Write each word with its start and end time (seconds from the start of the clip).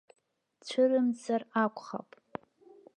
Дцәырымҵзар 0.59 1.41
акәхап. 1.63 2.09